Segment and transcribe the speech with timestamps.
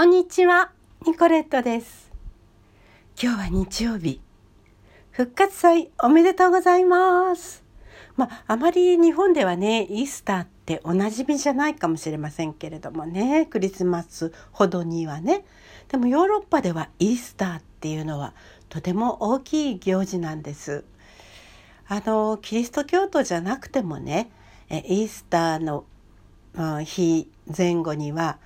[0.00, 0.70] こんにちは、
[1.04, 2.10] ニコレットです。
[3.22, 4.22] 今日は日曜日。
[5.10, 7.62] 復活祭おめでとうございます。
[8.16, 15.44] まあ、あまり日本ではね、イースターっておなじみじゃないかもしれませんけれどもね、クリスマスほどにはね。
[15.88, 18.32] でもヨーロッパではイースターっていうのは
[18.70, 20.82] とても大きい行事なんです。
[21.88, 24.30] あの、キリスト教徒じゃなくてもね、
[24.70, 25.84] えイースターの
[26.84, 28.38] 日前後には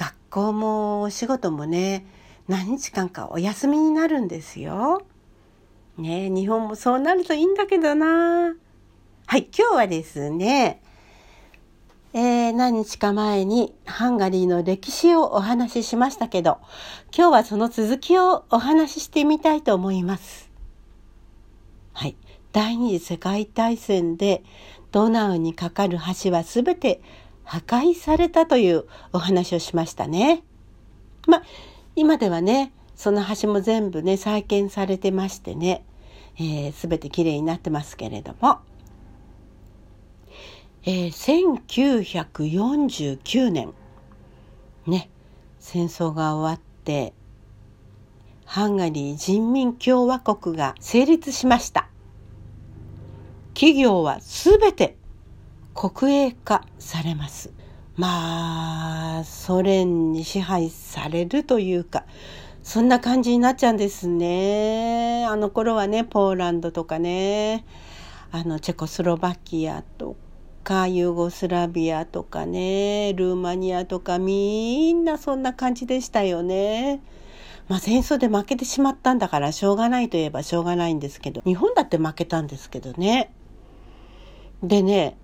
[0.00, 2.06] 学校もお仕事もね
[2.48, 5.02] 何日間かお休みになるんですよ。
[5.98, 8.54] ね日本もそうなるといいんだけどな。
[9.26, 10.82] はい今日はですね、
[12.14, 16.58] えー何日か前にハンガリーの歴史をお話ししましたけど
[17.14, 20.50] 今日はその続きをお話ししてみたいと思います。
[21.92, 22.16] はい
[22.52, 24.42] 第二次世界大戦で
[24.92, 27.02] ドナウに架かる橋はすべて
[27.50, 30.44] 破壊されたというお話をしましたね。
[31.26, 31.42] まあ、
[31.96, 35.84] 今ではね、その橋も全部ね、再建されてましてね、
[36.36, 38.60] す、えー、べ、てきれいになってますけれども、
[40.84, 43.74] えー、1949年、
[44.86, 45.10] ね、
[45.58, 47.12] 戦争が終わって、
[48.44, 51.88] ハンガリー人民共和国が成立しました。
[53.54, 54.99] 企業はすべて
[55.80, 57.54] 国営化されます。
[57.96, 62.04] まあ、ソ連に支配されるというか、
[62.62, 65.24] そんな感じになっちゃうんですね。
[65.26, 67.64] あの頃はね、ポーランドとかね、
[68.30, 70.16] あの、チェコスロバキアと
[70.64, 77.00] か、ユーゴスラビアとかね、ルーマニアとか、みんなそんな感じでしたよね。
[77.68, 83.32] まあ戦争で負けてしまったんだからしょうがないといえばしょうがないんですけど、日本だって負けたんですけどね。
[84.62, 85.16] でね、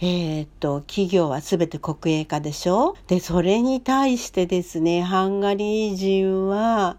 [0.00, 2.96] えー、っと、企業はすべて国営化でしょ？
[3.06, 6.96] で、それに対してですね、ハンガリー人は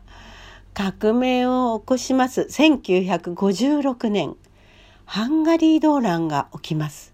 [0.73, 2.41] 革命を起こします。
[2.49, 4.35] 1956年、
[5.03, 7.13] ハンガリー動乱が起きます。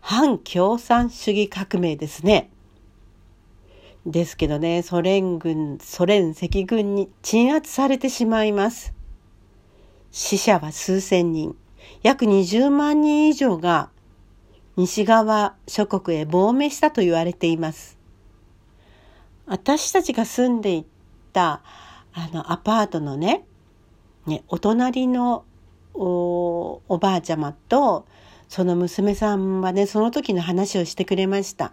[0.00, 2.50] 反共産主義革命ですね。
[4.06, 8.94] ですけどね、ソ連軍、ソ連赤軍に鎮圧されてしまいます。
[10.12, 11.56] 死者は数千人。
[12.02, 13.90] 約20万人以上が
[14.76, 17.98] 西側諸国へ亡命したと言われています。
[19.46, 20.86] 私たちが住んでい
[21.32, 21.62] た
[22.12, 23.44] あのアパートのね、
[24.26, 25.44] ねお隣の
[25.94, 28.06] おばあちゃまと
[28.48, 31.72] その娘さんはね、その時の話をしてくれました。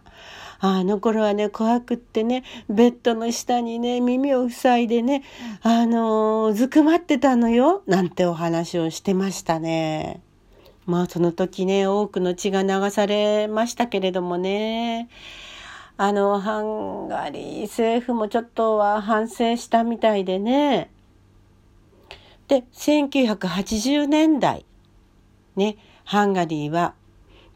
[0.60, 5.24] あの頃はね、怖くってね、ベッドの下にね、耳を塞いでね、
[5.62, 10.22] あのー、ずくまってたのよ、なんてお話をしてましたね。
[10.86, 15.10] まあその時ね、多くの血が流されましたけれどもね、
[15.98, 20.90] あの、ハンガリー政府もちょっとは反省したみたいでね。
[22.48, 24.66] で、1980年代、
[25.56, 26.96] ね、ハンガリーは、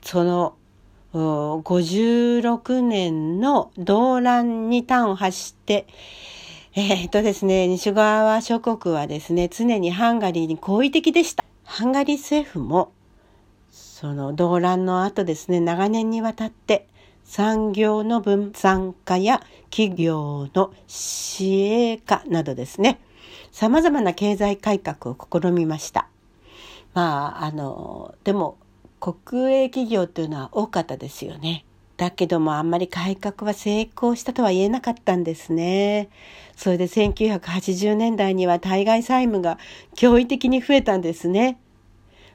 [0.04, 0.56] その、
[1.14, 5.88] 56年の動乱に端を発して、
[6.76, 11.46] えー、っとですね、西側諸国はですね、常にハンガリーに好意的でした。
[11.64, 12.92] ハンガリー政府も、
[13.96, 16.86] その動乱の後ですね、長年にわたって
[17.24, 23.00] 産業の分散化や企業の市営化などですね、
[23.54, 26.10] 様々な経済改革を試みました。
[26.94, 28.58] まあ、あの、でも
[29.00, 31.64] 国営企業というのは多かったですよね。
[31.96, 36.10] だけどもあんまり改革は成功したとは言えなかったんですね。
[36.58, 39.58] それで1980年代には対外債務が
[39.96, 41.58] 驚異的に増えたんですね。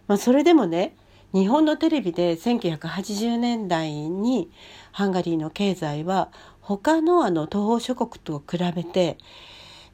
[0.06, 0.96] まあそれでもね、
[1.32, 4.50] 日本のテレビで1980年代に
[4.92, 6.30] ハンガリーの経済は
[6.60, 9.16] 他のあの東欧諸国と比べて、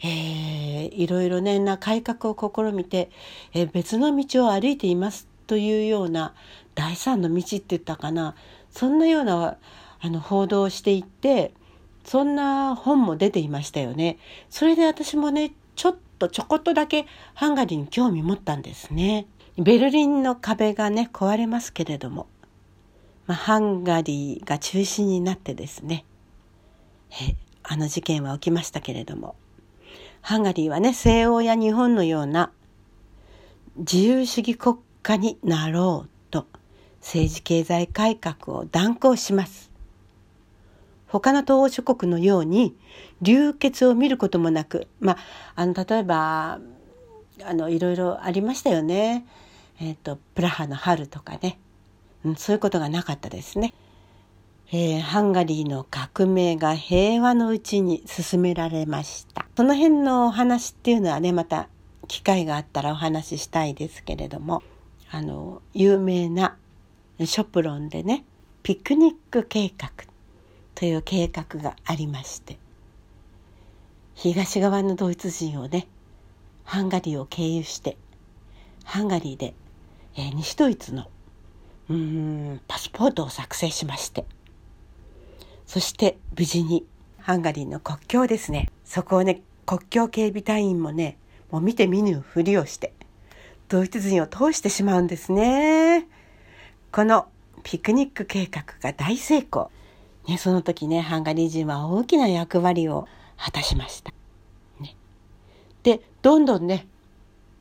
[0.03, 3.11] えー、いろいろねな改革を試みて、
[3.53, 6.35] えー、別の道を歩いていますというような
[6.75, 8.35] 第三の道って言ったかな
[8.71, 9.59] そんなような
[10.01, 11.53] あの報道をしていって
[12.05, 14.19] そんな本も出ていましたよね。
[14.49, 19.27] それで私もねちょっとちょこっとだけハンガリーに興味持ったんですね。
[19.59, 22.27] ベルリンの壁がね、壊れますけれども、
[23.27, 26.05] まあ、ハンガリーが中心になってですね、
[27.63, 29.35] あの事件は起きましたけれども、
[30.21, 32.53] ハンガリーはね、西欧や日本のような
[33.77, 36.47] 自由主義国家になろうと、
[37.01, 39.71] 政治経済改革を断行します。
[41.07, 42.77] 他の東欧諸国のように
[43.23, 45.19] 流血を見ることもなく、まあ、
[45.55, 46.59] あの、例えば、
[47.45, 49.25] あの、いろいろありましたよね。
[49.81, 51.59] えっ、ー、と、プラハの春とかね、
[52.25, 52.37] うん。
[52.37, 53.73] そういうことがなかったですね。
[54.73, 59.47] えー、ハンガリーの革命が平和のうちに進められました。
[59.57, 61.69] その辺のお話っていうのはね、また
[62.09, 64.63] 機会があったらお話ししたいですけれども、
[65.11, 66.57] あの、有名な
[67.25, 68.25] ショプロンでね、
[68.63, 69.91] ピクニック計画
[70.75, 72.59] という計画がありまして、
[74.15, 75.87] 東側のドイツ人をね、
[76.65, 77.97] ハンガリーを経由して、
[78.83, 79.55] ハンガリーで、
[80.17, 81.09] えー、西ドイツの
[81.89, 84.25] うんパスポートを作成しまして、
[85.67, 86.85] そして無事に
[87.19, 88.69] ハンガリーの国境ですね。
[88.85, 91.19] そこをね、国境警備隊員もね、
[91.51, 92.93] もう見て見ぬふりをして、
[93.69, 96.07] ドイツ人を通してしまうんですね。
[96.93, 97.27] この
[97.63, 99.71] ピクニック計画が大成功。
[100.29, 104.13] ね、その時ね、ハンガリー人は大きな役割を果たしました。
[104.81, 104.97] ね、
[105.83, 106.87] で、どんどんね、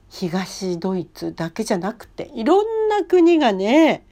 [0.09, 4.05] 東ドイツだけじゃなくて、いろんな国がね、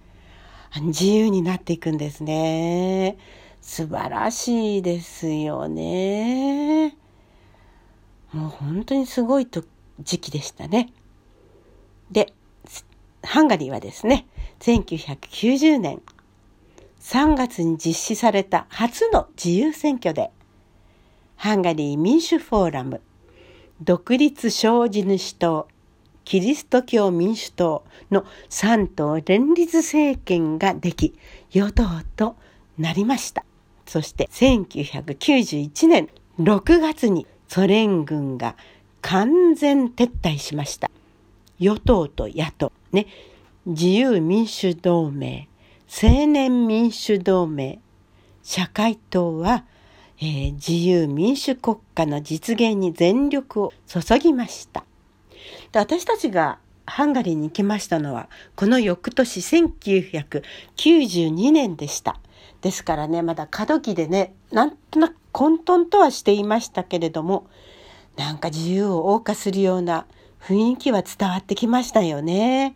[0.82, 3.18] 自由になっていくんですね。
[3.62, 6.98] 素晴らしいですよね。
[8.34, 9.64] もう本当にすごいと
[10.00, 10.92] 時期でしたね。
[12.12, 12.34] で、
[13.24, 14.28] ハンガリーはですね、
[14.60, 16.02] 1990年
[17.00, 20.32] 3月に実施された初の自由選挙で、
[21.36, 23.02] ハンガリー民主フォーラム、
[23.82, 25.68] 独立小地主党、
[26.26, 31.14] キリスト教民主党の3党連立政権ができ、
[31.52, 31.84] 与党
[32.16, 32.36] と
[32.78, 33.46] なりました。
[33.86, 36.10] そして1991年
[36.40, 38.56] 6月にソ連軍が
[39.02, 40.90] 完全撤退しました。
[41.60, 43.08] 与党と野党、ね、
[43.66, 45.48] 自由民主同盟、
[45.88, 47.80] 青年民主同盟、
[48.42, 49.66] 社会党は、
[50.20, 54.84] えー、自由民主国家の実現に全力を注ぎました。
[55.72, 62.20] で私たちがハンガリーに行きましたのは、この翌年1992年でした。
[62.62, 67.48] ですからね、まだ過渡期でね、なんとなく混沌とはしていましたけれども、
[68.18, 70.06] なんか自由を謳歌するような
[70.42, 72.76] 雰囲気は伝わってきましたよね。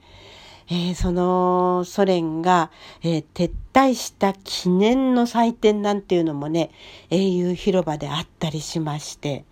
[0.70, 2.72] えー、そのソ連が、
[3.02, 6.72] えー、撤退した記念の祭典なんていうのもね、
[7.10, 9.46] 英雄広場であったりしまして、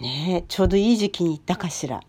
[0.00, 2.02] ねちょうどいい時期に行ったかしら。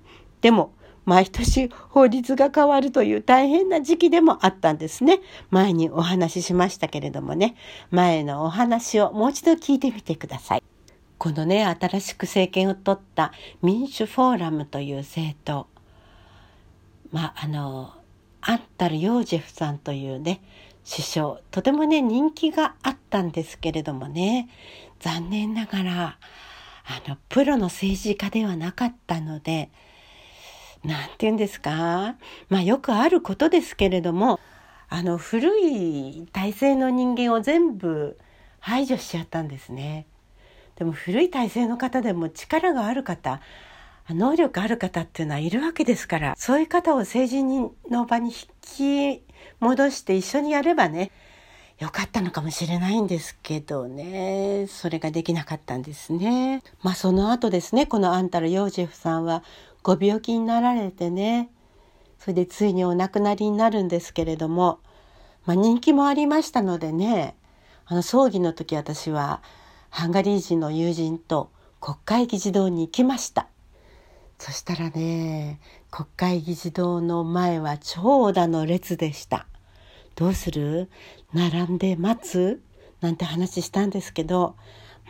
[0.44, 0.74] でも、
[1.06, 5.22] 毎年法律が変わるという大変な時期でもあったんですね。
[5.50, 7.56] 前にお話ししましたけれどもね、
[7.92, 10.63] 前のお話をもう一度聞いてみてください。
[11.18, 13.31] このね、新しく政権を取った
[13.62, 15.68] 民主フォーラムという政党。
[17.13, 17.94] まあ、あの、
[18.42, 20.42] アンタル・ヨージェフさんというね、
[20.86, 24.50] 首相、とてもね、人気があったんですけれどもね、
[25.00, 26.18] 残念ながら、
[26.86, 29.72] あの、プロの政治家ではなかったので、
[30.83, 32.15] 何て言うんですか？
[32.50, 34.39] まあよくあることですけれども
[34.89, 38.18] あの古い体制の人間を全部
[38.59, 40.06] 排除しちゃったんですね。
[40.75, 43.41] でも古い体制の方でも力がある方
[44.09, 47.44] 能力ある方っていうのはいるわけですからそういう方を政治
[47.89, 49.24] の場に引き
[49.59, 51.12] 戻して一緒にやればね
[51.80, 56.63] よかったのかもしれないんですけどねそれができなかったんですね。
[56.81, 59.44] まあその後ですねこのアンタル・ヨージェフさんは
[59.83, 61.50] ご病気になられてね。
[62.18, 64.80] それでついにお亡くなりになるんですけれども、
[65.45, 67.35] まあ、人気もありましたのでね。
[67.85, 69.44] あの葬儀の時私は
[69.90, 73.47] ハンガリー人の友人と国会議事堂に行きました。
[74.40, 75.59] そしたらね
[75.92, 79.45] 国会議事堂の前は長蛇の列でした。
[80.16, 80.90] どうする？
[81.33, 82.61] 並んで待つ？
[83.02, 84.56] なんて話したんですけど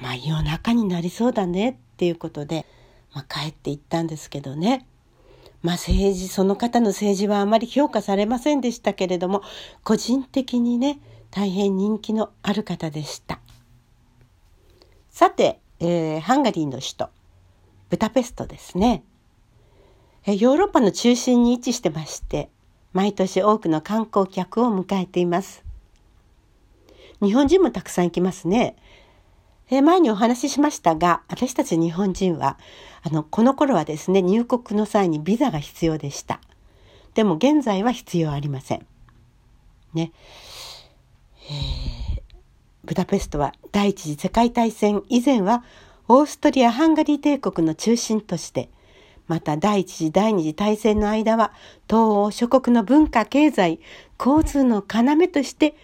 [0.02, 2.66] まあ夜中になりそうだねっていうことで
[3.14, 4.88] まあ、帰っていったんですけどね。
[5.62, 9.42] まあ政治、その方の政治はあまり評価されませんでしたけれども、
[9.84, 11.00] 個人的にね、
[11.32, 13.40] 大変人気のある方でした。
[15.10, 17.10] さて、えー、ハンガリーの首都、
[17.90, 19.04] ブダペストですね。
[20.26, 22.50] ヨーロッパの中心に位置してまして、
[22.94, 25.64] 毎年多くの観光客を迎えています。
[27.22, 28.76] 日本人もたくさん行きますね。
[29.70, 32.58] え前にお話ししましたが、私たち日本人は、
[33.02, 36.40] あの、この頃はですね、入国の際にビザが必要でした。
[37.14, 38.86] でも現在は必要ありません。
[39.94, 40.12] ね。
[41.50, 42.22] えー、
[42.84, 45.64] ブダペストは第一次世界大戦以前は
[46.08, 48.70] オーストリア・ハンガリー帝国の中心として、
[49.28, 51.54] また第一次第二次大戦の間は
[51.88, 53.80] 東欧諸国の文化、経済、
[54.20, 55.76] 交通の要として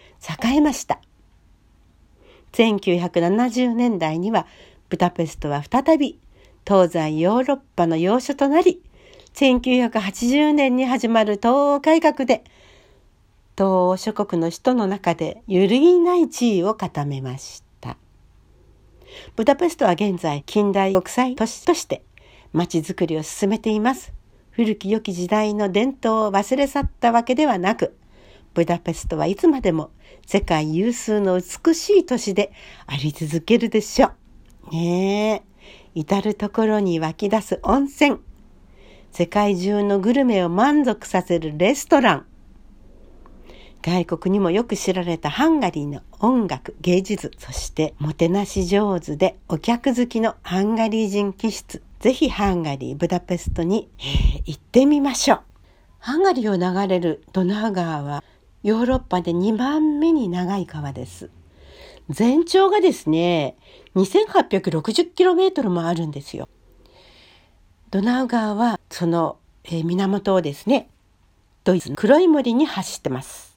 [0.44, 1.00] 栄えました。
[2.52, 4.46] 1970年代には
[4.88, 6.18] ブダペストは再び
[6.66, 8.82] 東西ヨーロッパの要所となり、
[9.34, 12.44] 1980年に始まる東欧改革で
[13.56, 17.96] 東欧諸国の首都の中で揺るぎない地位を固めました。
[19.36, 22.02] ブダペストは現在近代国際都市として
[22.52, 24.12] 街づくりを進めています。
[24.50, 27.96] 古き良き時代の伝統を忘れ去ったわけではなく、
[28.54, 29.90] ブダペストはいつまでも
[30.26, 32.52] 世界有数の美しい都市で
[32.86, 34.08] あり続けるでしょ
[34.70, 34.74] う。
[34.74, 35.50] ねえ。
[35.94, 38.18] 至るところに湧き出す温泉。
[39.12, 42.26] 世界中のグルメを満足させるレストラン。
[43.82, 51.82] 外国にもよく知られたハンガリーの音楽、芸術、そしてもてなし上手でお客好きのハンガリー人気質。
[51.98, 55.40] ぜひハンガリー、ブダペストに、えー、行ってみましょう。
[55.98, 58.22] ハンガリーを流れるドナウ川は
[58.62, 61.30] ヨーロッパで2番目に長い川です。
[62.10, 63.56] 全長がですね、
[63.94, 66.48] 2860km もあるんですよ。
[67.90, 70.90] ドナウ川はその、えー、源をですね、
[71.64, 73.49] ドイツの黒い森に走ってます。